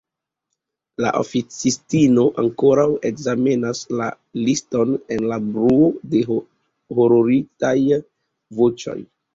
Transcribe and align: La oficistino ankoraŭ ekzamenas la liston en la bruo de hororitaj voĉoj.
La 1.03 1.11
oficistino 1.19 2.23
ankoraŭ 2.45 2.87
ekzamenas 3.11 3.83
la 4.01 4.09
liston 4.47 4.97
en 5.19 5.31
la 5.35 5.41
bruo 5.53 5.93
de 6.17 6.27
hororitaj 6.33 7.77
voĉoj. 8.61 9.03